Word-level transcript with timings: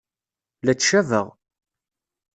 La 0.65 0.73
ttcabeɣ! 0.75 1.27